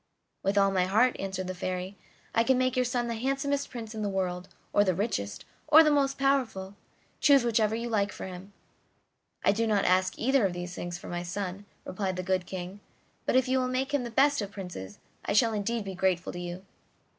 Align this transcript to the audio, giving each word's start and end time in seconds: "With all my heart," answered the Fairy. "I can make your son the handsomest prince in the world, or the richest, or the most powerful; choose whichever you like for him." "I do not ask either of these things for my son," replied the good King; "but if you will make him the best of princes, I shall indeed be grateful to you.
"With 0.41 0.57
all 0.57 0.71
my 0.71 0.85
heart," 0.85 1.15
answered 1.19 1.45
the 1.45 1.53
Fairy. 1.53 1.95
"I 2.33 2.43
can 2.43 2.57
make 2.57 2.75
your 2.75 2.83
son 2.85 3.07
the 3.07 3.13
handsomest 3.13 3.69
prince 3.69 3.93
in 3.93 4.01
the 4.01 4.09
world, 4.09 4.49
or 4.73 4.83
the 4.83 4.95
richest, 4.95 5.45
or 5.67 5.83
the 5.83 5.91
most 5.91 6.17
powerful; 6.17 6.75
choose 7.19 7.43
whichever 7.43 7.75
you 7.75 7.87
like 7.87 8.11
for 8.11 8.25
him." 8.25 8.51
"I 9.45 9.51
do 9.51 9.67
not 9.67 9.85
ask 9.85 10.17
either 10.17 10.43
of 10.43 10.53
these 10.53 10.73
things 10.73 10.97
for 10.97 11.07
my 11.07 11.21
son," 11.21 11.65
replied 11.85 12.15
the 12.15 12.23
good 12.23 12.47
King; 12.47 12.79
"but 13.27 13.35
if 13.35 13.47
you 13.47 13.59
will 13.59 13.67
make 13.67 13.93
him 13.93 14.03
the 14.03 14.09
best 14.09 14.41
of 14.41 14.49
princes, 14.49 14.97
I 15.23 15.33
shall 15.33 15.53
indeed 15.53 15.85
be 15.85 15.93
grateful 15.93 16.33
to 16.33 16.39
you. 16.39 16.65